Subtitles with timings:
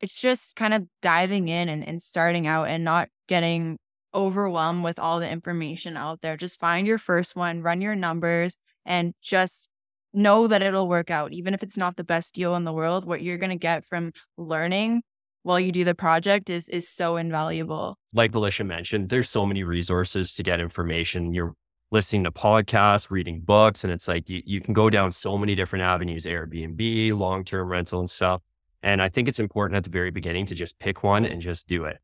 [0.00, 3.78] it's just kind of diving in and, and starting out and not getting
[4.14, 6.36] overwhelmed with all the information out there.
[6.36, 9.68] Just find your first one, run your numbers, and just
[10.12, 11.32] know that it'll work out.
[11.32, 13.84] Even if it's not the best deal in the world, what you're going to get
[13.84, 15.02] from learning
[15.42, 17.96] while you do the project is is so invaluable.
[18.12, 21.32] Like Alisha mentioned, there's so many resources to get information.
[21.32, 21.54] You're
[21.90, 25.54] listening to podcasts, reading books, and it's like you, you can go down so many
[25.54, 28.42] different avenues, Airbnb, long-term rental and stuff.
[28.82, 31.28] And I think it's important at the very beginning to just pick one oh.
[31.28, 31.98] and just do it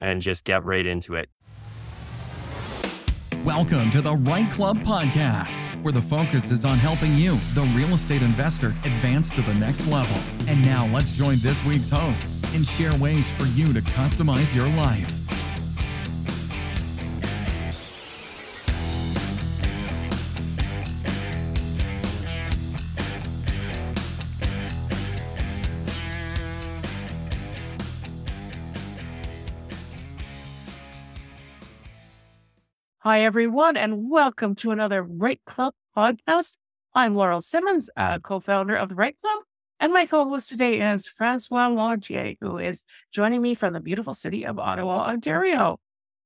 [0.00, 1.28] and just get right into it.
[3.44, 7.94] Welcome to the REITE Club podcast, where the focus is on helping you, the real
[7.94, 10.16] estate investor, advance to the next level.
[10.46, 14.68] And now let's join this week's hosts and share ways for you to customize your
[14.76, 15.10] life.
[33.08, 36.58] Hi, everyone, and welcome to another REITE Club podcast.
[36.92, 39.44] I'm Laurel Simmons, uh, co founder of the REITE Club,
[39.80, 44.12] and my co host today is Francois Lantier, who is joining me from the beautiful
[44.12, 45.80] city of Ottawa, Ontario.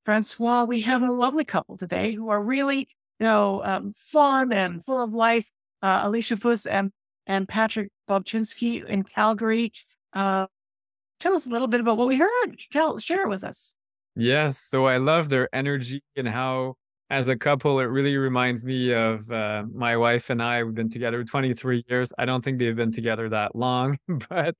[0.05, 2.89] Francois, we have a lovely couple today who are really,
[3.20, 5.52] you know, um, fun and full of life.
[5.83, 6.91] Uh, Alisha Fuss and,
[7.28, 9.70] and Patrick Bobczynski in Calgary.
[10.12, 10.48] Uh,
[11.20, 12.56] tell us a little bit about what we heard.
[12.72, 13.77] Tell, share it with us.
[14.14, 14.58] Yes.
[14.58, 16.74] So I love their energy and how,
[17.10, 20.62] as a couple, it really reminds me of uh, my wife and I.
[20.62, 22.12] We've been together 23 years.
[22.18, 24.55] I don't think they've been together that long, but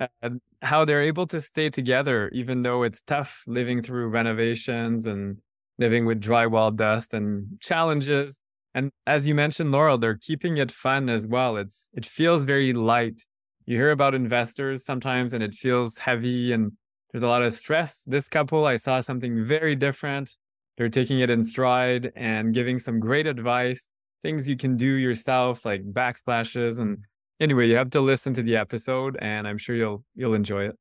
[0.00, 0.30] uh,
[0.62, 5.38] how they're able to stay together, even though it's tough living through renovations and
[5.78, 8.40] living with drywall dust and challenges.
[8.74, 11.56] And as you mentioned, Laurel, they're keeping it fun as well.
[11.56, 13.22] It's it feels very light.
[13.66, 16.72] You hear about investors sometimes, and it feels heavy and
[17.14, 18.02] there's a lot of stress.
[18.08, 20.36] This couple, I saw something very different.
[20.76, 23.88] They're taking it in stride and giving some great advice,
[24.20, 26.80] things you can do yourself, like backsplashes.
[26.80, 27.04] And
[27.38, 30.76] anyway, you have to listen to the episode, and I'm sure you'll you'll enjoy it.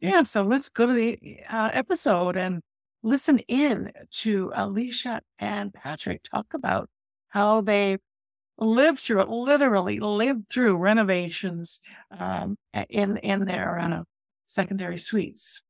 [0.00, 2.62] Yeah, so let's go to the uh, episode and
[3.02, 3.92] listen in
[4.22, 6.88] to Alisha and Patrick talk about
[7.28, 7.98] how they
[8.56, 12.56] lived through it, literally lived through renovations um,
[12.88, 14.04] in in their uh,
[14.52, 15.62] secondary suites.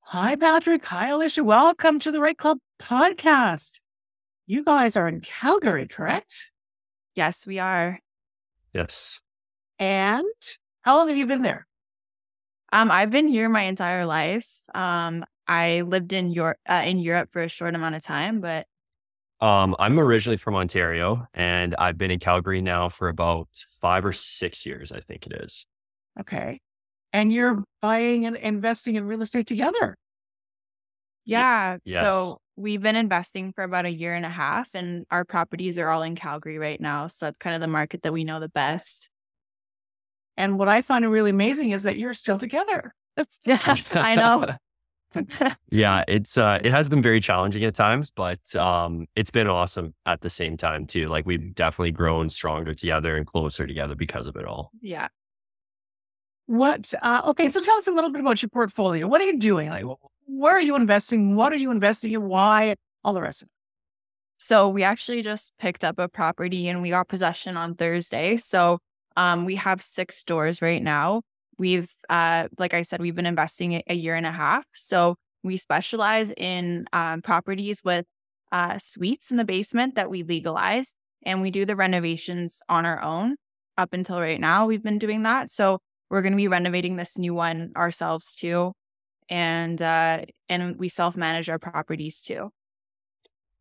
[0.00, 0.84] Hi, Patrick.
[0.86, 1.44] Hi, Alisha.
[1.44, 3.80] Welcome to the REITE Club podcast.
[4.46, 6.50] You guys are in Calgary, correct?
[7.14, 8.00] Yes, we are.
[8.72, 9.20] Yes.
[9.78, 10.24] And
[10.80, 11.66] how long have you been there?
[12.72, 14.48] Um, I've been here my entire life.
[14.74, 18.66] Um, I lived in Europe uh, in Europe for a short amount of time, but
[19.40, 23.48] um, I'm originally from Ontario and I've been in Calgary now for about
[23.80, 25.66] five or six years, I think it is.
[26.18, 26.60] Okay.
[27.12, 29.96] And you're buying and investing in real estate together.
[31.24, 31.78] Yeah.
[31.84, 32.02] Yes.
[32.02, 35.88] So we've been investing for about a year and a half, and our properties are
[35.88, 37.08] all in Calgary right now.
[37.08, 39.10] So that's kind of the market that we know the best.
[40.36, 42.94] And what I find really amazing is that you're still together.
[43.16, 43.40] That's,
[43.94, 44.54] I know.
[45.70, 49.94] yeah, it's uh it has been very challenging at times, but um it's been awesome
[50.06, 51.08] at the same time too.
[51.08, 54.70] Like we've definitely grown stronger together and closer together because of it all.
[54.80, 55.08] Yeah.
[56.46, 57.48] what, uh, okay.
[57.48, 59.06] So tell us a little bit about your portfolio.
[59.06, 59.68] What are you doing?
[59.68, 61.36] Like, wh- where are you investing?
[61.36, 62.22] What are you investing in?
[62.24, 62.74] Why?
[63.04, 63.52] All the rest of it.
[64.38, 68.36] So we actually just picked up a property and we got possession on Thursday.
[68.38, 68.78] So
[69.16, 71.22] um, we have six stores right now.
[71.60, 74.64] We've, uh, like I said, we've been investing a- year and a half.
[74.72, 78.06] So we specialize in um, properties with
[78.50, 83.02] uh, suites in the basement that we legalize, and we do the renovations on our
[83.02, 83.36] own.
[83.76, 85.50] Up until right now, we've been doing that.
[85.50, 88.72] So we're going to be renovating this new one ourselves too,
[89.28, 92.50] and uh, and we self manage our properties too.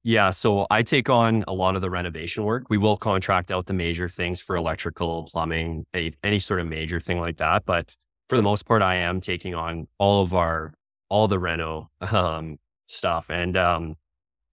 [0.04, 2.64] Yeah, so I take on a lot of the renovation work.
[2.70, 7.02] We will contract out the major things for electrical, plumbing, any, any sort of major
[7.02, 7.66] thing like that.
[7.66, 7.94] But
[8.30, 10.74] for the most part, I am taking on all of our
[11.10, 13.30] all the reno um, stuff.
[13.30, 13.96] And um,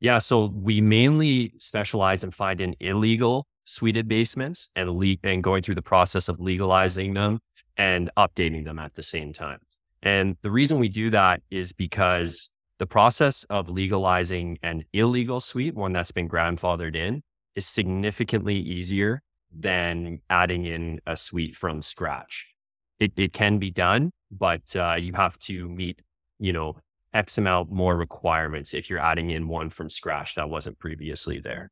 [0.00, 5.74] yeah, so we mainly specialize in finding illegal suited basements and le- and going through
[5.74, 7.40] the process of legalizing them
[7.76, 9.58] and updating them at the same time.
[10.02, 15.74] And the reason we do that is because the process of legalizing an illegal suite,
[15.74, 17.22] one that's been grandfathered in,
[17.54, 22.54] is significantly easier than adding in a suite from scratch.
[22.98, 26.02] It, it can be done, but uh, you have to meet,
[26.38, 26.76] you know,
[27.14, 31.70] X amount more requirements if you're adding in one from scratch that wasn't previously there.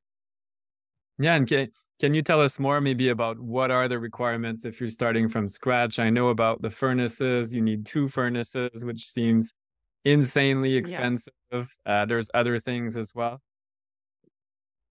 [1.18, 1.68] Yeah, and can
[2.00, 5.48] can you tell us more maybe about what are the requirements if you're starting from
[5.48, 5.98] scratch?
[6.00, 7.54] I know about the furnaces.
[7.54, 9.52] You need two furnaces, which seems
[10.04, 11.32] insanely expensive.
[11.52, 11.64] Yeah.
[11.86, 13.40] Uh, there's other things as well.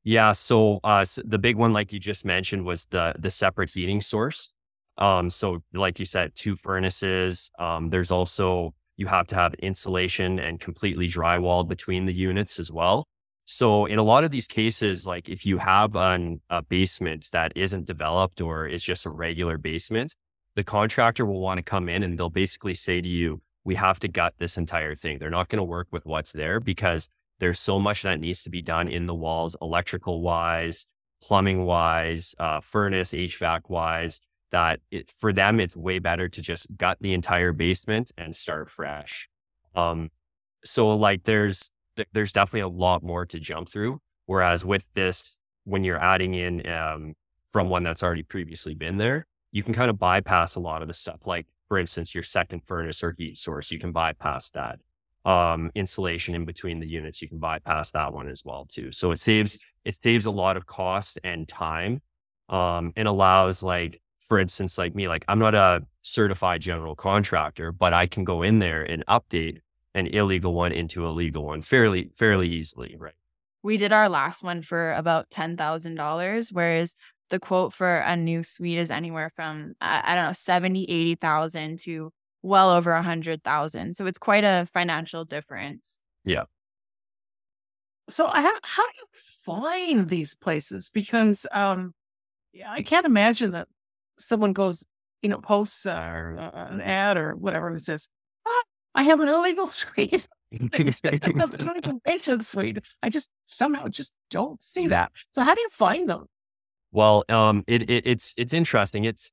[0.03, 3.69] Yeah, so, uh, so the big one, like you just mentioned, was the the separate
[3.69, 4.53] heating source.
[4.97, 7.49] Um, so, like you said, two furnaces.
[7.57, 12.71] Um, there's also you have to have insulation and completely drywalled between the units as
[12.71, 13.07] well.
[13.45, 17.51] So in a lot of these cases, like if you have an, a basement that
[17.55, 20.15] isn't developed or is just a regular basement,
[20.55, 23.99] the contractor will want to come in and they'll basically say to you, we have
[23.99, 25.19] to gut this entire thing.
[25.19, 28.49] They're not going to work with what's there because there's so much that needs to
[28.49, 30.87] be done in the walls, electrical wise,
[31.21, 34.21] plumbing wise, uh, furnace, HVAC wise,
[34.51, 38.69] that it, for them, it's way better to just gut the entire basement and start
[38.69, 39.29] fresh.
[39.75, 40.09] Um,
[40.63, 43.99] so like there's th- there's definitely a lot more to jump through.
[44.25, 47.13] Whereas with this, when you're adding in um,
[47.49, 50.87] from one that's already previously been there, you can kind of bypass a lot of
[50.87, 51.25] the stuff.
[51.27, 54.79] Like, for instance, your second furnace or heat source, you can bypass that.
[55.25, 58.91] Um, insulation in between the units, you can bypass that one as well too.
[58.91, 62.03] So it saves it saves a lot of cost and time,
[62.47, 67.71] um, and allows like, for instance, like me, like I'm not a certified general contractor,
[67.71, 69.61] but I can go in there and update
[69.95, 73.15] an illegal one into a legal one fairly fairly easily, right?
[73.63, 76.95] We did our last one for about ten thousand dollars, whereas
[77.33, 82.11] the quote for a new suite is anywhere from I don't know 70, 80,000 to
[82.43, 83.95] well over a hundred thousand.
[83.95, 85.99] So it's quite a financial difference.
[86.23, 86.43] Yeah.
[88.11, 90.91] So how how do you find these places?
[90.93, 91.95] Because um,
[92.51, 93.67] yeah, I can't imagine that
[94.19, 94.85] someone goes,
[95.23, 98.09] you know, posts uh, an ad or whatever and says,
[98.93, 100.27] I have an illegal suite.
[100.51, 102.79] illegal suite.
[103.01, 105.11] I just somehow just don't see that.
[105.31, 106.27] So how do you find them?
[106.93, 109.03] Well, um, it, it it's it's interesting.
[109.05, 109.31] It's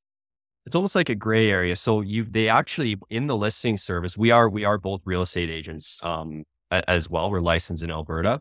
[0.67, 1.77] it's almost like a gray area.
[1.77, 5.51] So you they actually in the listing service, we are we are both real estate
[5.51, 7.31] agents um as well.
[7.31, 8.41] We're licensed in Alberta.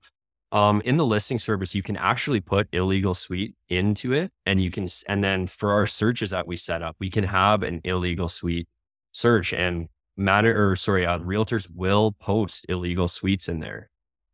[0.51, 4.71] Um, in the listing service, you can actually put illegal suite into it, and you
[4.71, 8.29] can and then for our searches that we set up, we can have an illegal
[8.29, 8.67] suite
[9.11, 13.89] search, and matter or sorry, uh, realtors will post illegal suites in there.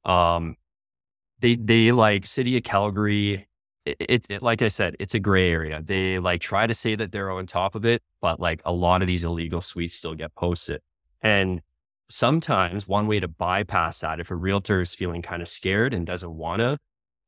[0.05, 0.57] Um,
[1.39, 3.47] they they like city of Calgary.
[3.85, 5.81] It, it, like I said, it's a gray area.
[5.83, 9.01] They like try to say that they're on top of it, but like a lot
[9.01, 10.81] of these illegal suites still get posted.
[11.21, 11.61] And
[12.09, 16.05] sometimes one way to bypass that, if a realtor is feeling kind of scared and
[16.05, 16.77] doesn't want to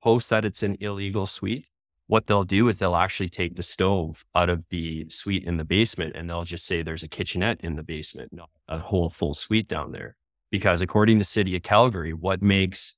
[0.02, 1.70] post that it's an illegal suite,
[2.08, 5.66] what they'll do is they'll actually take the stove out of the suite in the
[5.66, 9.34] basement and they'll just say there's a kitchenette in the basement, not a whole full
[9.34, 10.16] suite down there.
[10.50, 12.96] Because according to City of Calgary, what makes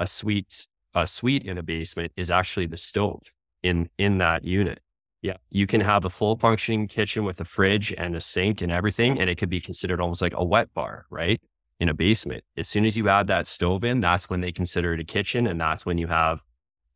[0.00, 3.22] a suite a suite in a basement is actually the stove
[3.62, 4.80] in in that unit.
[5.22, 8.72] Yeah, you can have a full functioning kitchen with a fridge and a sink and
[8.72, 11.40] everything, and it could be considered almost like a wet bar, right?
[11.78, 12.44] In a basement.
[12.56, 15.46] As soon as you add that stove in, that's when they consider it a kitchen,
[15.46, 16.44] and that's when you have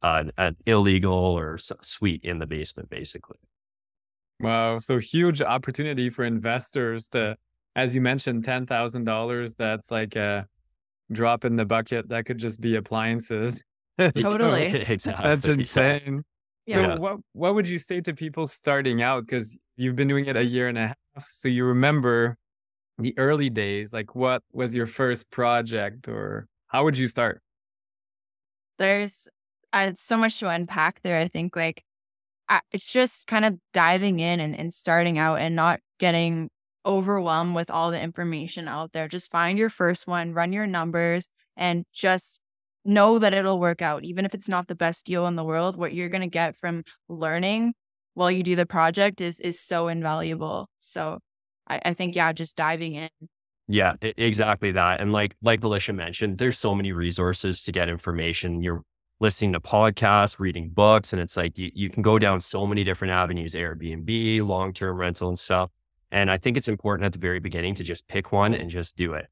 [0.03, 3.39] uh, an illegal or suite in the basement, basically.
[4.39, 4.79] Wow.
[4.79, 7.37] So huge opportunity for investors to,
[7.77, 9.57] as you mentioned, $10,000.
[9.57, 10.47] That's like a
[11.13, 12.09] drop in the bucket.
[12.09, 13.63] That could just be appliances.
[14.17, 14.67] Totally.
[14.89, 15.25] exactly.
[15.25, 16.23] That's insane.
[16.67, 16.95] Yeah.
[16.95, 19.27] So what, what would you say to people starting out?
[19.27, 21.29] Because you've been doing it a year and a half.
[21.29, 22.37] So you remember
[22.99, 23.93] the early days.
[23.93, 27.43] Like what was your first project or how would you start?
[28.79, 29.29] There's
[29.73, 31.19] uh, so much to unpack there.
[31.19, 31.85] I think like
[32.49, 36.51] I, it's just kind of diving in and, and starting out and not getting
[36.87, 39.09] overwhelmed with all the information out there.
[39.09, 42.41] Just find your first one, run your numbers, and just
[42.85, 44.05] know that it'll work out.
[44.05, 46.57] Even if it's not the best deal in the world, what you're going to get
[46.57, 47.75] from learning
[48.15, 50.69] while you do the project is is so invaluable.
[50.81, 51.19] So
[51.69, 53.11] I, I think, yeah, just diving in.
[53.69, 55.01] Yeah, exactly that.
[55.01, 58.63] And like like Alisha mentioned, there's so many resources to get information.
[58.63, 58.83] You're
[59.21, 61.13] listening to podcasts, reading books.
[61.13, 64.97] And it's like you, you can go down so many different avenues Airbnb, long term
[64.97, 65.71] rental, and stuff.
[66.11, 68.97] And I think it's important at the very beginning to just pick one and just
[68.97, 69.29] do it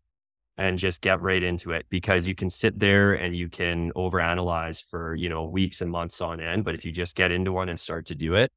[0.58, 4.84] and just get right into it because you can sit there and you can overanalyze
[4.84, 6.64] for, you know, weeks and months on end.
[6.64, 8.52] But if you just get into one and start to do it,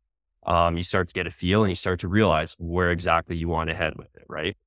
[0.45, 3.47] um, you start to get a feel and you start to realize where exactly you
[3.47, 4.25] want to head with it.
[4.27, 4.57] Right.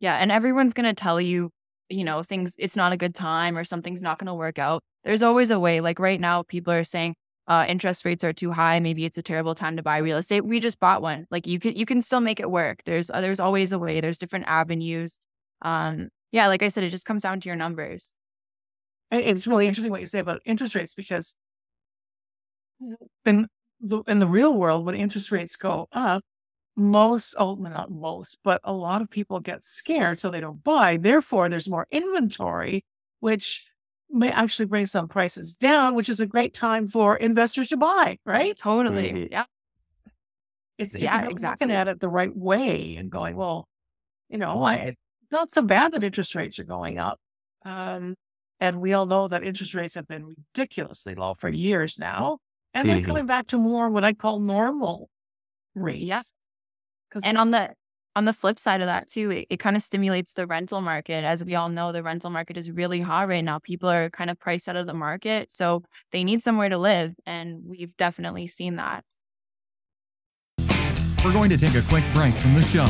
[0.00, 0.16] Yeah.
[0.16, 1.50] And everyone's going to tell you,
[1.88, 4.82] you know, things, it's not a good time or something's not going to work out
[5.06, 5.80] there's always a way.
[5.80, 7.14] Like right now, people are saying
[7.46, 8.80] uh, interest rates are too high.
[8.80, 10.44] Maybe it's a terrible time to buy real estate.
[10.44, 11.28] We just bought one.
[11.30, 12.82] Like you can you can still make it work.
[12.84, 14.00] There's uh, there's always a way.
[14.00, 15.20] There's different avenues.
[15.62, 18.14] Um, yeah, like I said, it just comes down to your numbers.
[19.10, 21.36] It's really interesting what you say about interest rates because
[23.24, 23.48] in
[23.80, 26.22] the in the real world, when interest rates go up,
[26.76, 30.96] most oh not most, but a lot of people get scared, so they don't buy.
[30.96, 32.84] Therefore, there's more inventory,
[33.20, 33.70] which
[34.10, 38.18] may actually bring some prices down, which is a great time for investors to buy,
[38.24, 38.56] right?
[38.58, 39.12] Totally.
[39.12, 39.28] Mhm.
[39.30, 39.44] Yeah.
[40.78, 41.66] It's, it's Yeah, exactly.
[41.66, 43.66] looking at it the right way and going, well,
[44.28, 47.18] you know, I, it's not so bad that interest rates are going up.
[47.64, 48.14] Um,
[48.60, 52.38] and we all know that interest rates have been ridiculously low for years now.
[52.74, 53.04] And they're Mhm.
[53.06, 55.08] coming back to more what I call normal
[55.74, 56.02] rates.
[56.04, 56.22] Yeah.
[57.10, 57.74] 'Cause And on the
[58.16, 61.22] on the flip side of that too, it, it kind of stimulates the rental market.
[61.22, 63.58] As we all know, the rental market is really hot right now.
[63.58, 65.52] People are kind of priced out of the market.
[65.52, 67.16] So they need somewhere to live.
[67.26, 69.04] And we've definitely seen that.
[71.22, 72.86] We're going to take a quick break from the show.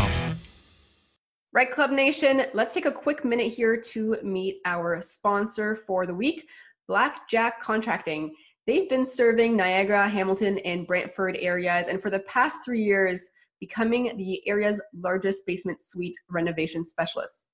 [1.56, 6.12] REITE Club Nation, let's take a quick minute here to meet our sponsor for the
[6.12, 6.46] week,
[6.86, 8.34] Blackjack Contracting.
[8.66, 14.14] They've been serving Niagara, Hamilton, and Brantford areas, and for the past three years, becoming
[14.18, 17.46] the area's largest basement suite renovation specialist.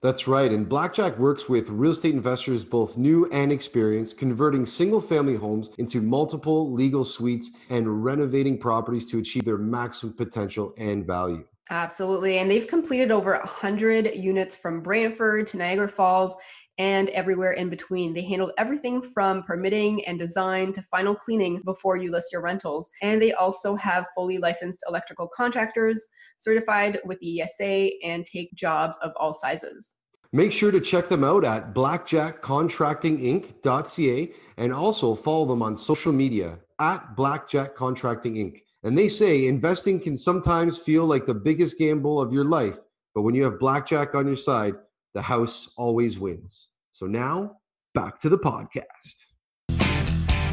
[0.00, 0.50] That's right.
[0.50, 5.68] And Blackjack works with real estate investors, both new and experienced, converting single family homes
[5.76, 11.44] into multiple legal suites and renovating properties to achieve their maximum potential and value.
[11.70, 12.38] Absolutely.
[12.38, 16.36] And they've completed over 100 units from Brantford to Niagara Falls
[16.78, 18.12] and everywhere in between.
[18.12, 22.90] They handled everything from permitting and design to final cleaning before you list your rentals.
[23.02, 26.08] And they also have fully licensed electrical contractors
[26.38, 29.94] certified with the ESA and take jobs of all sizes.
[30.32, 36.58] Make sure to check them out at blackjackcontractinginc.ca and also follow them on social media
[36.78, 38.62] at Blackjack Contracting Inc.
[38.82, 42.78] And they say investing can sometimes feel like the biggest gamble of your life,
[43.14, 44.74] but when you have Blackjack on your side,
[45.12, 46.68] the house always wins.
[46.90, 47.56] So now,
[47.94, 49.26] back to the podcast.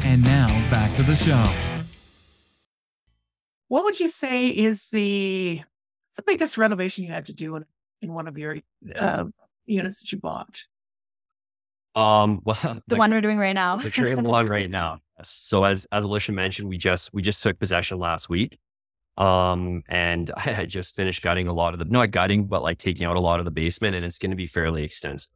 [0.04, 1.50] And now back to the show.
[3.68, 5.62] What would you say is the
[6.16, 7.64] the biggest renovation you had to do in,
[8.02, 8.58] in one of your
[8.96, 9.24] uh,
[9.66, 10.64] units that you bought?
[11.94, 13.76] Um, well, The like one we're doing right now.
[13.76, 15.00] the trade one right now.
[15.22, 18.58] So as as Alisha mentioned, we just we just took possession last week.
[19.16, 23.06] Um, and I just finished gutting a lot of the not gutting, but like taking
[23.06, 25.30] out a lot of the basement, and it's going to be fairly extensive.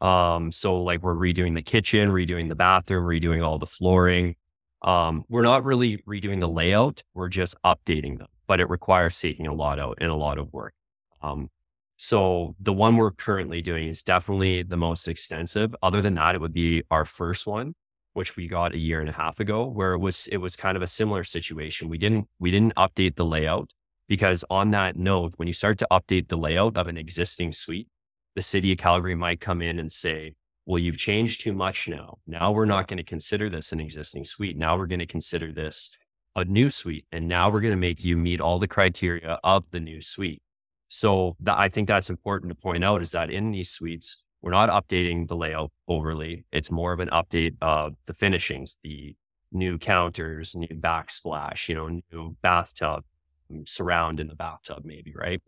[0.00, 4.36] Um, so like we're redoing the kitchen, redoing the bathroom, redoing all the flooring.
[4.82, 9.46] Um, we're not really redoing the layout; we're just updating them, but it requires taking
[9.46, 10.74] a lot out and a lot of work.
[11.22, 11.48] Um,
[11.96, 15.74] so the one we're currently doing is definitely the most extensive.
[15.82, 17.74] Other than that, it would be our first one,
[18.16, 20.74] which we got a year and a half ago, where it was it was kind
[20.74, 21.90] of a similar situation.
[21.90, 23.74] We didn't we didn't update the layout
[24.08, 27.88] because on that note, when you start to update the layout of an existing suite,
[28.34, 32.18] the city of Calgary might come in and say, "Well, you've changed too much now.
[32.26, 34.56] Now we're not going to consider this an existing suite.
[34.56, 35.96] Now we're going to consider this
[36.34, 39.70] a new suite, and now we're going to make you meet all the criteria of
[39.72, 40.42] the new suite."
[40.88, 44.50] So that, I think that's important to point out is that in these suites, we're
[44.50, 46.44] not updating the layout overly.
[46.52, 49.16] It's more of an update of the finishings, the
[49.52, 53.04] new counters, new backsplash, you know, new bathtub,
[53.50, 55.42] mm, surround in the bathtub, maybe, right?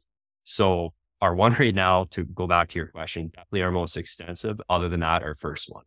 [0.45, 4.61] So our one right now, to go back to your question, definitely our most extensive.
[4.69, 5.85] Other than that, our first one.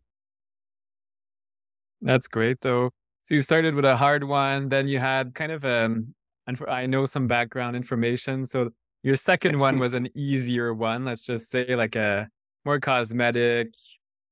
[2.02, 2.92] That's great though.
[3.24, 6.16] So you started with a hard one, then you had kind of um
[6.48, 8.46] and for, I know some background information.
[8.46, 8.72] So
[9.04, 12.28] your second one was an easier one, let's just say like a
[12.66, 13.74] more cosmetic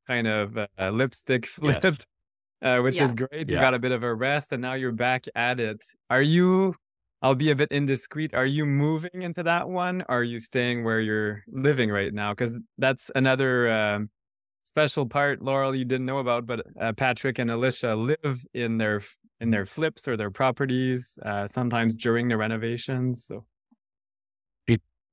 [0.07, 1.97] kind of uh, lipstick flip, Yes.
[2.61, 3.03] uh, which Yeah.
[3.05, 3.49] is great.
[3.49, 3.61] You Yeah.
[3.61, 5.83] got a bit of a rest and now you're back at it.
[6.09, 6.75] Are you
[7.21, 8.33] I'll be a bit indiscreet.
[8.33, 10.03] Are you moving into that one?
[10.07, 12.31] Or are you staying where you're living right now?
[12.31, 14.09] Because that's another um,
[14.63, 19.01] special part, Laurel, you didn't know about, but uh, Patrick and Alisha live in their
[19.41, 23.25] in their flips or their properties, uh, sometimes during the renovations.
[23.25, 23.45] So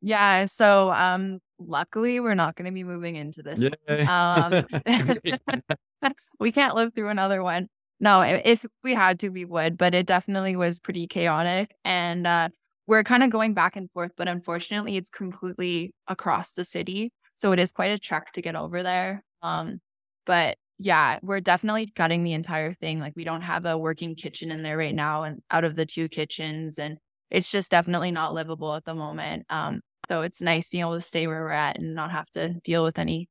[0.00, 0.44] Yeah.
[0.46, 3.66] So um luckily we're not gonna be moving into this.
[4.08, 4.66] Um
[6.40, 7.68] we can't live through another one.
[7.98, 11.75] No, if we had to, we would, but it definitely was pretty chaotic.
[11.84, 12.48] And uh
[12.86, 17.12] we're kind of going back and forth, but unfortunately it's completely across the city.
[17.34, 19.25] So it is quite a trek to get over there.
[19.42, 19.80] Um,
[20.25, 23.00] but yeah, we're definitely gutting the entire thing.
[23.00, 25.86] Like we don't have a working kitchen in there right now and out of the
[25.86, 26.98] two kitchens and
[27.30, 29.46] it's just definitely not livable at the moment.
[29.50, 32.54] Um, so it's nice being able to stay where we're at and not have to
[32.64, 33.28] deal with any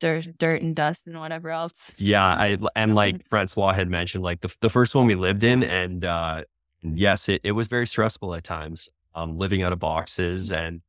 [0.00, 1.92] dirt, dirt and dust and whatever else.
[1.98, 5.62] Yeah, I and like Francois had mentioned, like the the first one we lived in,
[5.62, 6.44] and uh,
[6.82, 8.88] yes, it, it was very stressful at times.
[9.16, 10.80] Um, living out of boxes and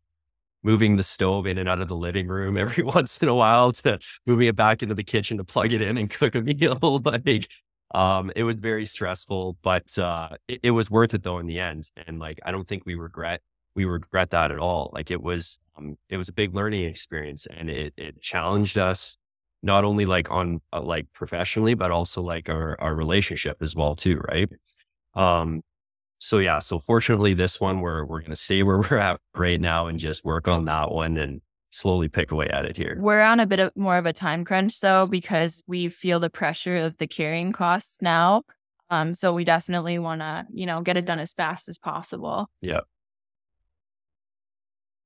[0.63, 3.71] moving the stove in and out of the living room every once in a while
[3.71, 6.79] to moving it back into the kitchen to plug it in and cook a meal.
[7.05, 7.47] Like,
[7.93, 11.59] Um, it was very stressful, but uh, it, it was worth it though in the
[11.59, 11.89] end.
[12.07, 13.41] And like, I don't think we regret
[13.75, 14.89] we regret that at all.
[14.93, 19.17] Like it was um, it was a big learning experience, and it it challenged us
[19.61, 23.95] not only like on uh, like professionally, but also like our our relationship as well
[23.95, 24.49] too, right?
[25.13, 25.61] Um,
[26.19, 29.87] so yeah, so fortunately, this one we're we're gonna stay where we're at right now
[29.87, 31.41] and just work on that one and
[31.71, 32.95] slowly pick away at it here.
[32.99, 36.29] We're on a bit of more of a time crunch though because we feel the
[36.29, 38.43] pressure of the carrying costs now.
[38.89, 42.47] Um, so we definitely want to, you know, get it done as fast as possible.
[42.61, 42.81] Yeah.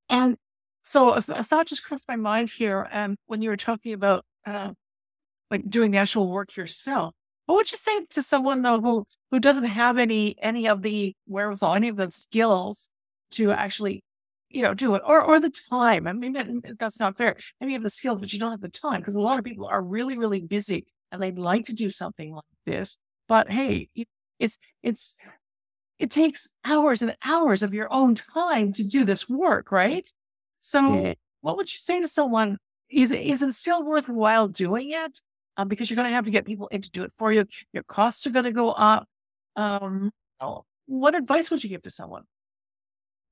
[0.10, 0.38] And
[0.84, 2.88] so a, thought just crossed my mind here.
[2.92, 4.72] Um, when you were talking about uh,
[5.52, 7.14] like doing the actual work yourself,
[7.46, 11.16] what would you say to someone though who who doesn't have any any of the
[11.28, 12.90] wherewithal, any of the skills
[13.32, 14.04] to actually,
[14.50, 16.08] you know, do it, or or the time?
[16.08, 17.36] I mean, that, that's not fair.
[17.60, 19.46] Maybe you have the skills, but you don't have the time because a lot of
[19.46, 22.98] people are really really busy and they'd like to do something like this,
[23.28, 23.90] but hey,
[24.40, 25.18] it's it's
[26.00, 30.12] it takes hours and hours of your own time to do this work, right?
[30.60, 32.58] So, what would you say to someone?
[32.90, 35.22] Is is it still worthwhile doing it?
[35.58, 37.46] Um, because you're going to have to get people in to do it for you.
[37.74, 39.08] Your costs are going to go up.
[39.58, 40.12] Um,
[40.86, 42.24] what advice would you give to someone?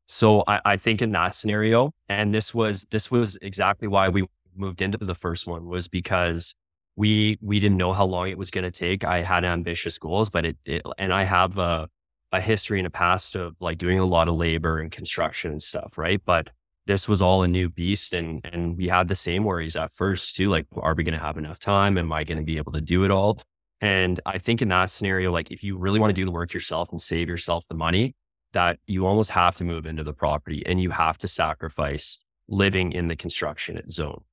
[0.08, 4.26] So I, I think in that scenario, and this was this was exactly why we
[4.56, 6.54] moved into the first one was because
[6.96, 9.04] we we didn't know how long it was going to take.
[9.04, 11.90] I had ambitious goals, but it, it and I have a
[12.32, 15.64] a history and a past of like doing a lot of labor and construction and
[15.64, 16.22] stuff, right?
[16.26, 16.50] But
[16.88, 20.36] this was all a new beast and and we had the same worries at first
[20.36, 21.98] too like are we going to have enough time?
[21.98, 23.40] Am i going to be able to do it all?
[23.82, 26.54] And i think in that scenario like if you really want to do the work
[26.54, 28.16] yourself and save yourself the money
[28.54, 32.94] that you almost have to move into the property and you have to sacrifice living
[32.94, 34.24] in the construction zone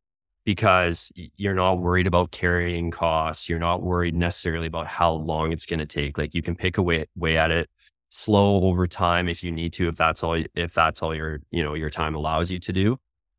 [0.45, 5.67] because you're not worried about carrying costs you're not worried necessarily about how long it's
[5.67, 7.69] going to take like you can pick away way at it
[8.15, 11.65] slow over time if you need to, if that's all, if that's all your, you
[11.65, 12.97] know, your time allows you to do.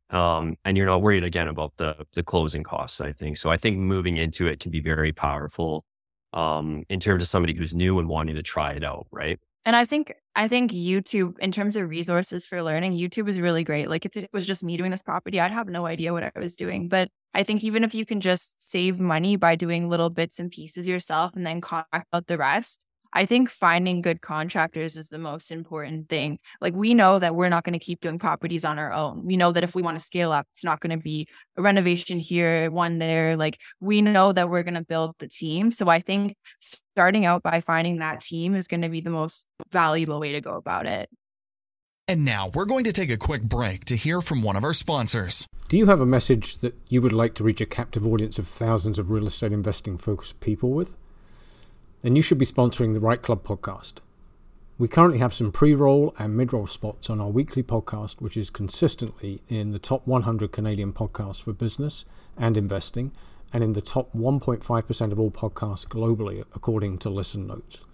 [0.09, 3.37] Um, and you're not worried again about the, the closing costs, I think.
[3.37, 5.85] So I think moving into it can be very powerful,
[6.33, 9.07] um, in terms of somebody who's new and wanting to try it out.
[9.11, 9.39] Right.
[9.65, 13.63] And I think I think YouTube, in terms of resources for learning, YouTube is really
[13.63, 13.89] great.
[13.89, 16.32] Like if it was just me doing this property, I'd have no idea what I
[16.36, 16.88] was doing.
[16.88, 20.51] But I think even if you can just save money by doing little bits and
[20.51, 22.80] pieces yourself and then contract out the rest,
[23.15, 26.38] I think finding good contractors is the most important thing.
[26.60, 29.25] Like we know that we're not going to keep doing properties on our own.
[29.25, 31.62] We know that if we want to scale up, it's not going to be a
[31.62, 33.38] renovation here, one there.
[33.38, 35.71] Like we know that we're going to build the team.
[35.71, 39.45] So I think starting out by finding that team is going to be the most
[39.71, 41.10] valuable way to go about it.
[42.10, 44.73] And now we're going to take a quick break to hear from one of our
[44.73, 45.47] sponsors.
[45.69, 48.47] Do you have a message that you would like to reach a captive audience of
[48.47, 50.97] thousands of real estate investing focused people with?
[52.05, 53.93] Then you should be sponsoring the REITE Club podcast.
[54.77, 58.37] We currently have some pre roll and mid roll spots on our weekly podcast, which
[58.37, 62.05] is consistently in the top 100 Canadian podcasts for business
[62.37, 63.11] and investing,
[63.51, 67.85] and in the top 1.5% of all podcasts globally, according to Listen Notes.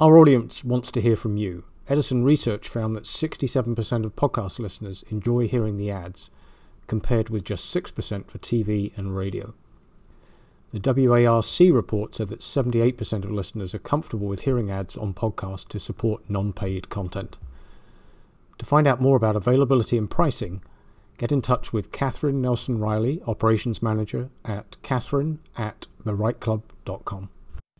[0.00, 1.62] Our audience wants to hear from you.
[1.86, 6.32] Edison Research found that 67% of podcast listeners enjoy hearing the ads,
[6.88, 9.54] compared with just 6% for TV and radio.
[10.72, 15.68] The WARC report said that 78% of listeners are comfortable with hearing ads on podcasts
[15.68, 17.38] to support non paid content.
[18.56, 20.62] To find out more about availability and pricing,
[21.18, 27.28] get in touch with Catherine Nelson Riley, Operations Manager at catherine at therightclub.com.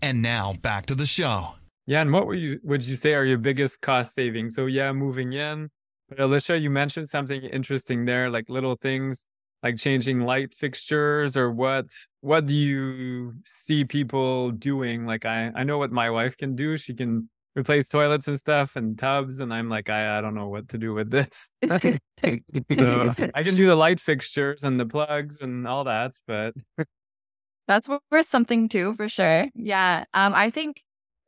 [0.03, 1.55] And now back to the show.
[1.87, 4.55] Yeah, and what would you would you say are your biggest cost savings?
[4.55, 5.71] So yeah, moving in.
[6.11, 9.25] But Alisha, you mentioned something interesting there, like little things
[9.63, 11.87] like changing light fixtures or what
[12.21, 15.07] what do you see people doing?
[15.07, 16.77] Like i i know what my wife can do.
[16.77, 20.49] She can replace toilets and stuff and tubs and i'm like i, I don't know
[20.49, 21.51] what to do with this.
[22.23, 26.55] So i can do the light fixtures and the plugs and all that but
[27.67, 29.49] that's worth something too for sure.
[29.55, 30.83] Yeah um i think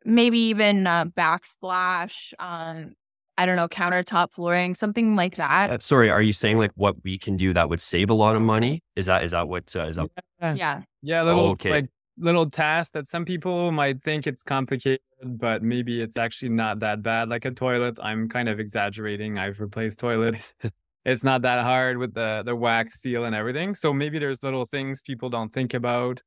[0.04, 2.94] maybe even uh, backsplash um
[3.36, 5.70] I don't know, countertop flooring, something like that.
[5.70, 8.36] Uh, sorry, are you saying like what we can do that would save a lot
[8.36, 8.82] of money?
[8.96, 10.08] Is that is that what uh, is that?
[10.40, 11.70] Yeah, yeah, yeah little oh, okay.
[11.70, 16.80] like little task that some people might think it's complicated, but maybe it's actually not
[16.80, 17.28] that bad.
[17.28, 19.38] Like a toilet, I'm kind of exaggerating.
[19.38, 20.54] I've replaced toilets.
[21.04, 23.74] it's not that hard with the the wax seal and everything.
[23.74, 26.22] So maybe there's little things people don't think about.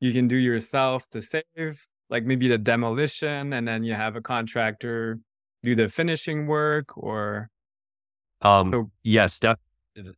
[0.00, 4.20] You can do yourself to save, like maybe the demolition, and then you have a
[4.20, 5.18] contractor
[5.62, 7.48] do the finishing work or
[8.42, 9.58] um so, yes def-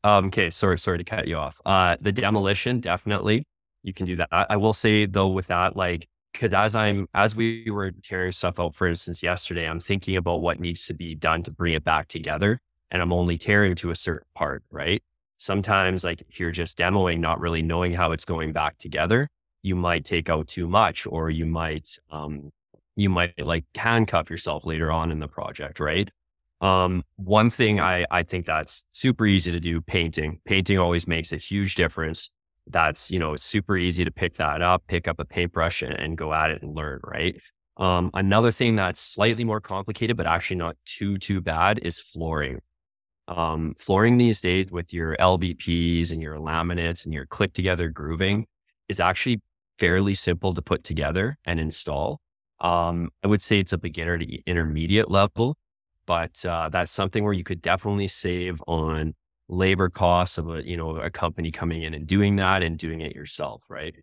[0.02, 3.46] um okay sorry sorry to cut you off uh the demolition definitely
[3.82, 7.06] you can do that I, I will say though with that like because as I'm
[7.14, 10.94] as we were tearing stuff out, for instance, yesterday, I'm thinking about what needs to
[10.94, 12.58] be done to bring it back together,
[12.90, 15.02] and I'm only tearing to a certain part, right?
[15.38, 19.28] Sometimes, like if you're just demoing, not really knowing how it's going back together,
[19.62, 22.50] you might take out too much, or you might um,
[22.96, 26.10] you might like handcuff yourself later on in the project, right?
[26.60, 30.40] Um, one thing I I think that's super easy to do, painting.
[30.44, 32.30] Painting always makes a huge difference
[32.66, 35.92] that's you know it's super easy to pick that up pick up a paintbrush and,
[35.92, 37.40] and go at it and learn right
[37.76, 42.60] um, another thing that's slightly more complicated but actually not too too bad is flooring
[43.26, 48.46] um, flooring these days with your LVPs and your laminates and your click together grooving
[48.88, 49.40] is actually
[49.78, 52.20] fairly simple to put together and install
[52.64, 55.56] um, i would say it's a beginner to intermediate level
[56.06, 59.14] but uh, that's something where you could definitely save on
[59.48, 63.00] labor costs of a you know a company coming in and doing that and doing
[63.00, 63.94] it yourself right?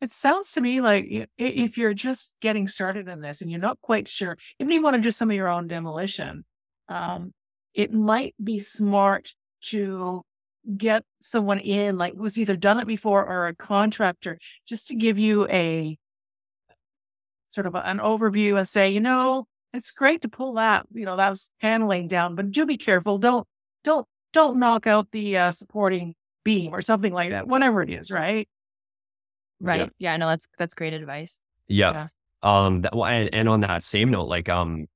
[0.00, 1.06] It sounds to me like
[1.38, 4.82] if you're just getting started in this and you're not quite sure even if you
[4.82, 6.44] want to do some of your own demolition
[6.88, 7.32] um,
[7.72, 10.22] it might be smart to
[10.76, 15.18] get someone in like who's either done it before or a contractor just to give
[15.18, 15.96] you a
[17.54, 21.16] sort of an overview and say you know it's great to pull that you know
[21.16, 23.46] that was paneling down but do be careful don't
[23.84, 26.14] don't don't knock out the uh, supporting
[26.44, 28.46] beam or something like that, whatever it is, right?
[29.60, 29.90] Right.
[29.98, 30.10] Yeah.
[30.12, 31.40] yeah no, that's that's great advice.
[31.66, 31.92] Yeah.
[31.92, 32.06] yeah.
[32.42, 32.82] Um.
[32.82, 34.86] That, well, and, and on that same note, like um,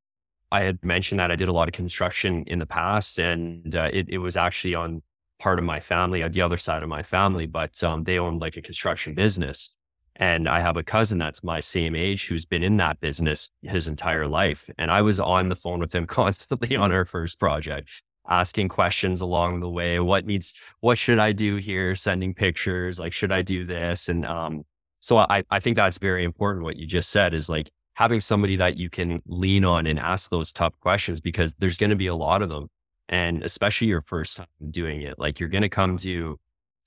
[0.52, 3.88] I had mentioned that I did a lot of construction in the past, and uh,
[3.90, 5.02] it it was actually on
[5.38, 8.40] part of my family, on the other side of my family, but um, they owned
[8.40, 9.76] like a construction business.
[10.18, 13.86] And I have a cousin that's my same age who's been in that business his
[13.86, 14.68] entire life.
[14.76, 17.90] And I was on the phone with him constantly on our first project
[18.28, 19.98] asking questions along the way.
[20.00, 21.94] What needs, what should I do here?
[21.96, 24.08] Sending pictures, like, should I do this?
[24.08, 24.64] And um,
[25.00, 26.64] so I, I think that's very important.
[26.64, 30.30] What you just said is like having somebody that you can lean on and ask
[30.30, 32.68] those tough questions because there's going to be a lot of them.
[33.08, 36.38] And especially your first time doing it, like you're going to come to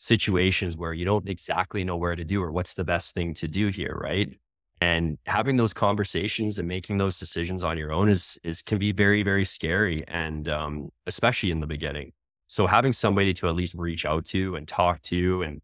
[0.01, 3.47] situations where you don't exactly know where to do or what's the best thing to
[3.47, 4.37] do here, right?
[4.81, 8.91] and having those conversations and making those decisions on your own is is can be
[8.91, 12.11] very very scary and um, especially in the beginning.
[12.47, 15.61] So having somebody to at least reach out to and talk to and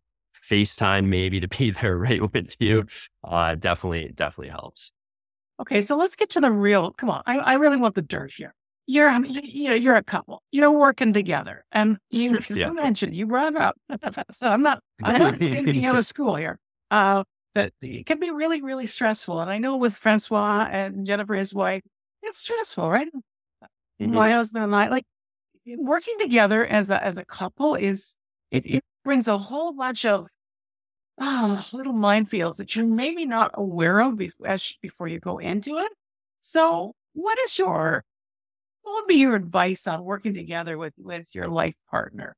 [0.49, 2.85] facetime maybe to be there right with you
[3.23, 4.91] uh, definitely definitely helps.
[5.59, 8.31] Okay so let's get to the real come on i, I really want the dirt
[8.31, 8.53] here
[8.87, 9.09] you're
[9.43, 12.67] you know, you're a couple you're working together and you, yeah.
[12.67, 13.75] you mentioned you brought it up
[14.31, 16.57] so i'm not i'm not thinking out of school here
[16.91, 17.23] uh,
[17.57, 19.41] that it can be really, really stressful.
[19.41, 21.81] And I know with Francois and Jennifer, his wife,
[22.21, 23.07] it's stressful, right?
[23.99, 24.13] Mm-hmm.
[24.13, 25.05] My husband and I, like
[25.65, 28.15] working together as a as a couple is
[28.51, 30.27] it, it brings a whole bunch of
[31.19, 35.77] oh, little minefields that you're maybe not aware of before, as, before you go into
[35.77, 35.91] it.
[36.41, 38.03] So, what is your
[38.87, 42.35] what would be your advice on working together with with your life partner?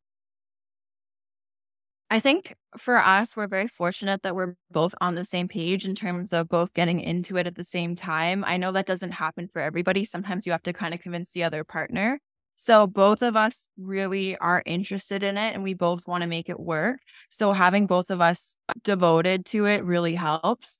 [2.11, 5.93] I think for us, we're very fortunate that we're both on the same page in
[5.93, 8.43] terms of both getting into it at the same time.
[8.45, 10.05] I know that doesn't happen for everybody.
[10.05, 12.19] Sometimes you have to kind of convince the other partner.
[12.55, 16.49] So both of us really are interested in it and we both want to make
[16.49, 16.99] it work.
[17.29, 20.79] So having both of us devoted to it really helps.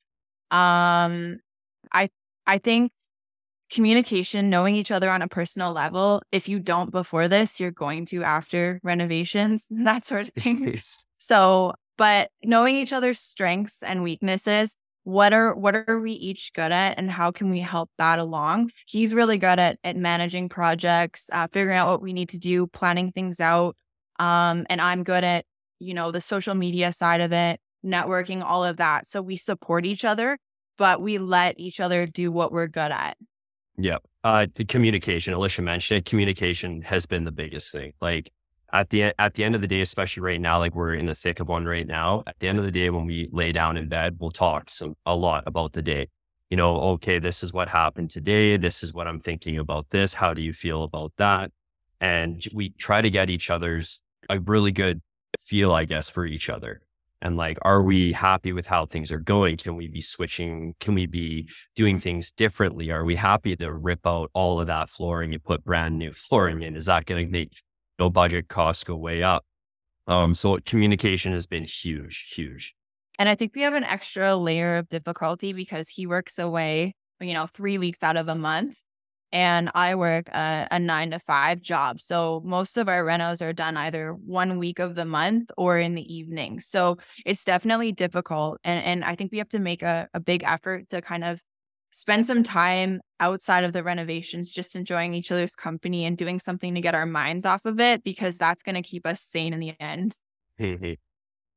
[0.51, 1.39] Um
[1.93, 2.09] I
[2.47, 2.91] I think
[3.69, 8.05] communication, knowing each other on a personal level, if you don't before this, you're going
[8.07, 10.79] to after renovations, that sort of thing.
[11.17, 16.71] So, but knowing each other's strengths and weaknesses, what are what are we each good
[16.71, 18.71] at and how can we help that along?
[18.85, 22.67] He's really good at at managing projects uh, figuring out what we need to do
[22.67, 23.75] planning things out
[24.19, 25.45] um, and i'm good at
[25.79, 29.07] you know the social media side of it networking all of that.
[29.07, 30.37] So we support each other
[30.77, 33.17] but we let each other do what we're good at
[33.79, 38.31] yep uh, communication alisha mentioned it communication has been the biggest thing like
[38.73, 41.15] at the at the end of the day, especially right now, like we're in the
[41.15, 42.23] thick of one right now.
[42.27, 44.95] At the end of the day, when we lay down in bed, we'll talk some
[45.05, 46.07] a lot about the day.
[46.49, 48.57] You know, okay, this is what happened today.
[48.57, 50.13] This is what I'm thinking about this.
[50.13, 51.51] How do you feel about that?
[52.01, 55.01] And we try to get each other's a really good
[55.39, 56.81] feel, I guess, for each other.
[57.21, 59.57] And like, are we happy with how things are going?
[59.57, 60.75] Can we be switching?
[60.79, 62.91] Can we be doing things differently?
[62.91, 66.61] Are we happy to rip out all of that flooring and put brand new flooring
[66.61, 66.77] in?
[66.77, 67.51] Is that going to make
[67.99, 69.43] no budget costs go way up.
[70.07, 72.73] Um, so communication has been huge, huge.
[73.19, 77.33] And I think we have an extra layer of difficulty because he works away, you
[77.33, 78.81] know, three weeks out of a month.
[79.31, 82.01] And I work a, a, nine to five job.
[82.01, 85.95] So most of our renos are done either one week of the month or in
[85.95, 86.59] the evening.
[86.59, 88.59] So it's definitely difficult.
[88.63, 91.41] And, and I think we have to make a, a big effort to kind of
[91.91, 96.75] spend some time outside of the renovations, just enjoying each other's company and doing something
[96.75, 99.59] to get our minds off of it, because that's going to keep us sane in
[99.59, 100.15] the end.
[100.59, 100.93] Mm-hmm.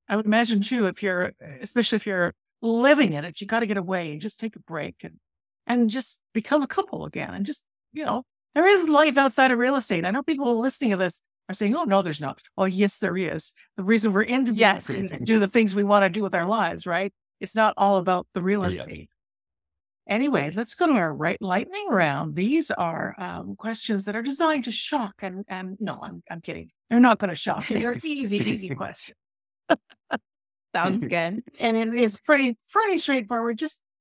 [0.08, 3.66] I would imagine too, if you're, especially if you're living in it, you got to
[3.66, 5.14] get away and just take a break and
[5.66, 7.34] and just become a couple again.
[7.34, 10.04] And just, you know, there is life outside of real estate.
[10.04, 12.40] I know people listening to this are saying, oh, no, there's not.
[12.56, 13.52] Oh, yes, there is.
[13.76, 14.88] The reason we're into yes.
[14.90, 17.12] is to do the things we want to do with our lives, right?
[17.40, 19.08] It's not all about the real estate.
[20.08, 20.14] Yeah.
[20.14, 22.34] Anyway, let's go to our right lightning round.
[22.34, 26.70] These are um, questions that are designed to shock and and no, I'm I'm kidding.
[26.90, 27.68] They're not going to shock.
[27.68, 29.16] They're easy, easy questions.
[30.74, 31.42] Sounds good.
[31.60, 33.58] And it is pretty pretty straightforward.
[33.58, 33.82] Just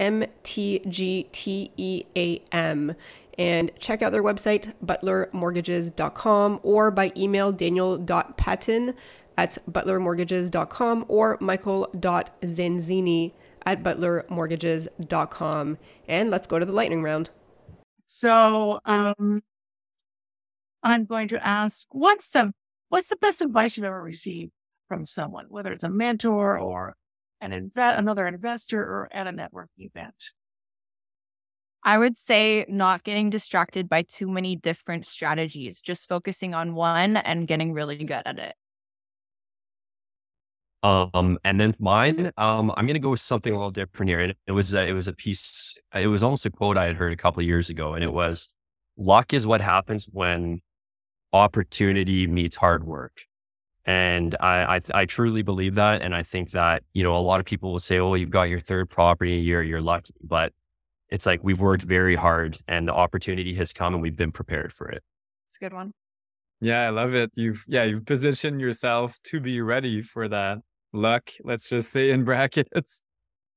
[0.00, 0.96] MTGTEAM.
[3.38, 8.94] And check out their website, butlermortgages.com, or by email, daniel.patton
[9.36, 13.32] at butlermortgages.com or michael.zanzini
[13.66, 15.78] at butlermortgages.com.
[16.08, 17.30] And let's go to the lightning round.
[18.06, 19.42] So um,
[20.82, 22.52] I'm going to ask, what's the,
[22.88, 24.52] what's the best advice you've ever received
[24.88, 26.96] from someone, whether it's a mentor or
[27.52, 30.30] an inve- another investor or at a networking event?
[31.82, 37.16] I would say not getting distracted by too many different strategies, just focusing on one
[37.16, 38.54] and getting really good at it.
[40.82, 44.20] Um, and then mine, um, I'm gonna go with something a little different here.
[44.20, 45.78] And it was a, it was a piece.
[45.94, 48.52] It was almost a quote I had heard a couple years ago, and it was,
[48.96, 50.60] "Luck is what happens when
[51.32, 53.22] opportunity meets hard work."
[53.86, 56.02] And I, I, I truly believe that.
[56.02, 58.44] And I think that, you know, a lot of people will say, oh, you've got
[58.44, 60.12] your third property a year, you're lucky.
[60.22, 60.52] But
[61.08, 64.72] it's like we've worked very hard and the opportunity has come and we've been prepared
[64.72, 65.04] for it.
[65.48, 65.92] It's a good one.
[66.60, 67.30] Yeah, I love it.
[67.34, 70.58] You've yeah, you've positioned yourself to be ready for that
[70.92, 73.02] luck, let's just say in brackets.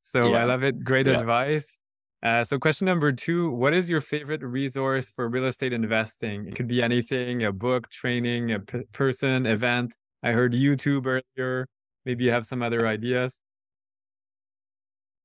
[0.01, 0.41] So yeah.
[0.41, 0.83] I love it.
[0.83, 1.19] Great yeah.
[1.19, 1.79] advice.
[2.21, 6.47] Uh, so question number two, what is your favorite resource for real estate investing?
[6.47, 9.95] It could be anything, a book, training, a p- person, event.
[10.23, 11.67] I heard YouTube earlier.
[12.05, 13.41] Maybe you have some other ideas.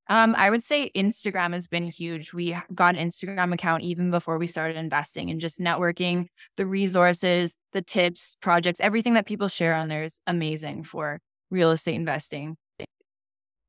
[0.08, 2.34] Um, I would say Instagram has been huge.
[2.34, 6.26] We got an Instagram account even before we started investing and just networking,
[6.58, 11.70] the resources, the tips, projects, everything that people share on there is amazing for real
[11.70, 12.56] estate investing.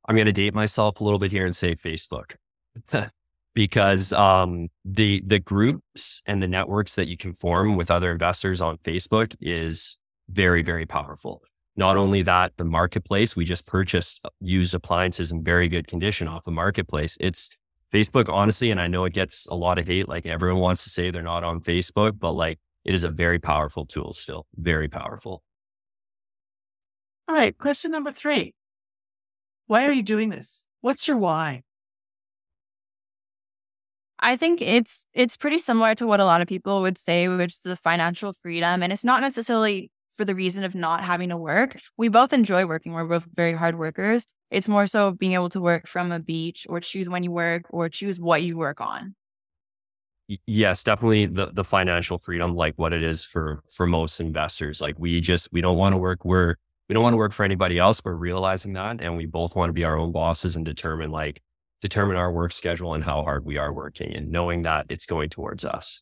[0.07, 2.35] I'm going to date myself a little bit here and say Facebook.
[3.55, 8.61] because um, the the groups and the networks that you can form with other investors
[8.61, 9.97] on Facebook is
[10.29, 11.41] very, very powerful.
[11.75, 16.27] Not only that, the marketplace, we just purchased uh, used appliances in very good condition
[16.27, 17.17] off the marketplace.
[17.19, 17.57] It's
[17.93, 20.07] Facebook, honestly, and I know it gets a lot of hate.
[20.07, 23.39] Like everyone wants to say they're not on Facebook, but like it is a very
[23.39, 25.43] powerful tool still, very powerful.
[27.27, 27.57] All right.
[27.57, 28.53] Question number three
[29.67, 30.67] Why are you doing this?
[30.81, 31.63] What's your why?
[34.19, 37.53] I think it's it's pretty similar to what a lot of people would say, which
[37.53, 38.81] is the financial freedom.
[38.81, 41.79] And it's not necessarily for the reason of not having to work.
[41.97, 42.93] We both enjoy working.
[42.93, 44.25] We're both very hard workers.
[44.51, 47.63] It's more so being able to work from a beach or choose when you work
[47.69, 49.15] or choose what you work on.
[50.47, 54.81] Yes, definitely the the financial freedom, like what it is for for most investors.
[54.81, 56.25] Like we just we don't want to work.
[56.25, 56.55] We're
[56.89, 58.01] we don't want to work for anybody else.
[58.03, 61.41] We're realizing that, and we both want to be our own bosses and determine like
[61.81, 65.29] determine our work schedule and how hard we are working, and knowing that it's going
[65.29, 66.01] towards us.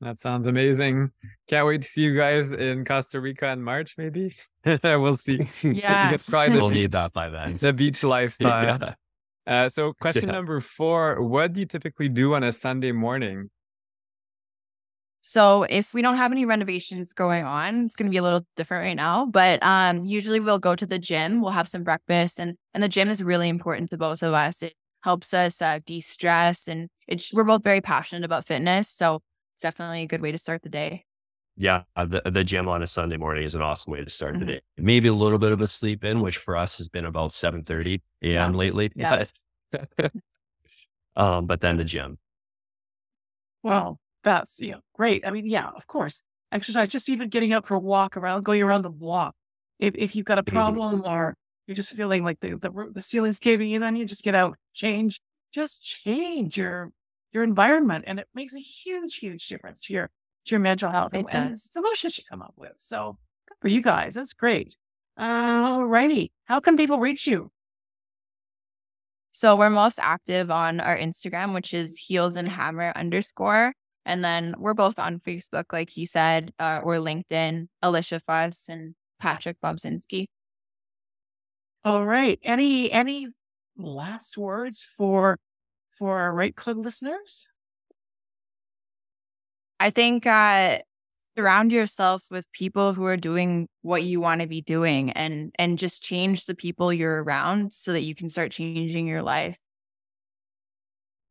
[0.00, 1.10] That sounds amazing.
[1.48, 4.36] Can't wait to see you guys in Costa Rica in March, maybe.
[4.82, 5.48] we'll see.
[5.62, 6.16] Yeah.
[6.18, 7.56] try the, we'll need that by then.
[7.56, 8.78] The beach lifestyle.
[8.78, 8.94] Yeah.
[9.46, 10.34] Uh, so, question yeah.
[10.34, 13.48] number four What do you typically do on a Sunday morning?
[15.22, 18.46] So, if we don't have any renovations going on, it's going to be a little
[18.56, 19.24] different right now.
[19.24, 22.88] But um, usually we'll go to the gym, we'll have some breakfast, and, and the
[22.88, 24.62] gym is really important to both of us.
[24.62, 28.90] It helps us uh, de stress, and it's, we're both very passionate about fitness.
[28.90, 29.22] So,
[29.56, 31.06] it's definitely a good way to start the day.
[31.56, 34.34] Yeah, uh, the the gym on a Sunday morning is an awesome way to start
[34.34, 34.40] mm-hmm.
[34.40, 34.60] the day.
[34.76, 37.62] Maybe a little bit of a sleep in, which for us has been about seven
[37.64, 38.52] thirty a.m.
[38.52, 38.58] Yeah.
[38.58, 38.92] lately.
[38.94, 39.24] Yeah.
[41.16, 42.18] um, but then the gym.
[43.62, 45.26] Well, that's you know great.
[45.26, 46.90] I mean, yeah, of course, exercise.
[46.90, 49.34] Just even getting up for a walk around, going around the block.
[49.78, 50.54] If if you've got a Mm-hmm.
[50.54, 51.34] problem or
[51.66, 54.58] you're just feeling like the the, the ceiling's caving in on you, just get out,
[54.74, 55.22] change,
[55.54, 56.92] just change your
[57.36, 60.10] your environment, and it makes a huge, huge difference to your
[60.46, 61.70] to your mental health It and, does.
[61.70, 62.72] solutions you come up with.
[62.78, 63.18] So
[63.60, 64.14] for you guys.
[64.14, 64.76] That's great.
[65.18, 66.32] All righty.
[66.44, 67.50] How can people reach you?
[69.32, 73.72] So we're most active on our Instagram, which is heels and hammer underscore.
[74.06, 78.94] And then we're both on Facebook, like he said, uh, or LinkedIn, Alisha Fuss and
[79.20, 80.26] Patrick Bobczynski.
[81.84, 82.38] All right.
[82.42, 83.28] Any any
[83.76, 85.38] last words for
[85.98, 87.48] for our REITE Club listeners?
[89.78, 90.78] I think uh,
[91.36, 95.78] surround yourself with people who are doing what you want to be doing and and
[95.78, 99.60] just change the people you're around so that you can start changing your life.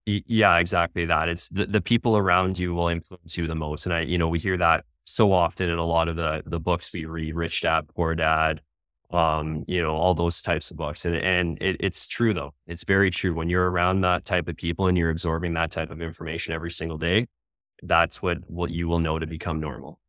[0.05, 1.29] Yeah, exactly that.
[1.29, 3.87] It's the, the people around you will influence you the most.
[3.87, 6.59] And I, you know, we hear that so often in a lot of the the
[6.59, 8.61] books we read, Rich Dad, Poor Dad,
[9.11, 11.05] um, you know, all those types of books.
[11.05, 12.53] And and it, it's true though.
[12.67, 13.33] It's very true.
[13.33, 16.71] When you're around that type of people and you're absorbing that type of information every
[16.71, 17.27] single day,
[17.83, 19.99] that's what what you will know to become normal.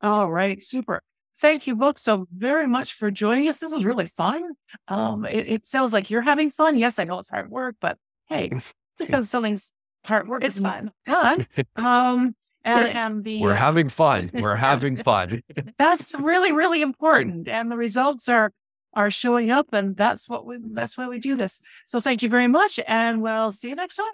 [0.00, 1.02] All right, super.
[1.38, 3.58] Thank you both so very much for joining us.
[3.58, 4.52] This was really fun.
[4.88, 6.76] Um, it, it sounds like you're having fun.
[6.76, 8.50] Yes, I know it's hard work, but hey,
[8.98, 9.72] because something's
[10.04, 10.92] hard work, It's fun.
[11.06, 11.46] Fun.
[11.76, 14.30] Um, and, and the We're uh, having fun.
[14.34, 15.42] We're having fun.
[15.78, 18.52] that's really really important, and the results are
[18.94, 21.60] are showing up, and that's what we that's why we do this.
[21.86, 24.12] So thank you very much, and we'll see you next time.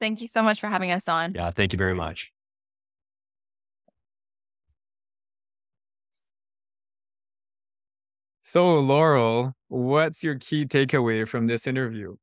[0.00, 1.34] Thank you so much for having us on.
[1.34, 2.32] Yeah, thank you very much.
[8.42, 12.16] So, Laurel, what's your key takeaway from this interview?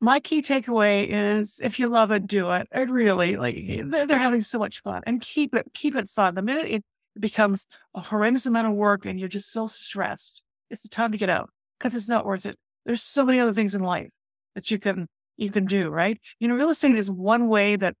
[0.00, 2.68] My key takeaway is if you love it, do it.
[2.72, 3.56] It really like
[3.86, 6.34] they're, they're having so much fun and keep it keep it fun.
[6.34, 6.84] The minute it
[7.18, 11.18] becomes a horrendous amount of work and you're just so stressed, it's the time to
[11.18, 12.56] get out because it's not worth it.
[12.84, 14.12] There's so many other things in life
[14.54, 16.18] that you can you can do, right?
[16.40, 17.94] You know, real estate is one way that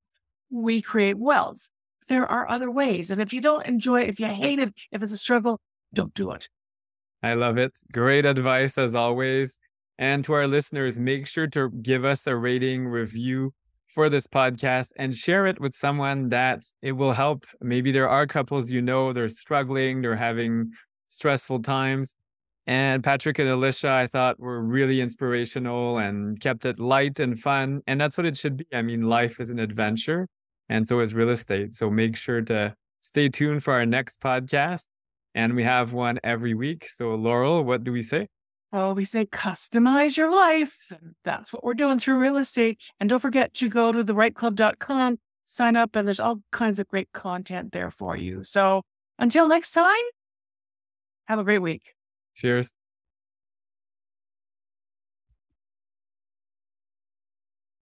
[0.50, 1.70] we create wealth.
[2.08, 3.10] There are other ways.
[3.10, 5.60] And if you don't enjoy it, if you hate it, if it's a struggle,
[5.92, 6.48] don't do it.
[7.22, 7.78] I love it.
[7.92, 9.58] Great advice as always.
[9.98, 13.52] And to our listeners, make sure to give us a rating review
[13.88, 17.46] for this podcast and share it with someone that it will help.
[17.62, 20.72] Maybe there are couples you know they're struggling, they're having
[21.08, 22.14] stressful times.
[22.66, 27.80] And Patrick and Alisha, I thought were really inspirational and kept it light and fun.
[27.86, 28.66] And that's what it should be.
[28.72, 30.26] I mean, life is an adventure,
[30.68, 31.74] and so is real estate.
[31.74, 34.86] So make sure to stay tuned for our next podcast.
[35.34, 36.88] And we have one every week.
[36.88, 38.26] So, Laurel, what do we say?
[38.72, 40.90] Oh, we say customize your life.
[40.90, 42.90] And that's what we're doing through real estate.
[43.00, 47.10] And don't forget to go to therightclub.com, sign up, and there's all kinds of great
[47.12, 48.42] content there for you.
[48.44, 48.82] So
[49.18, 49.94] until next time,
[51.26, 51.94] have a great week.
[52.34, 52.72] Cheers.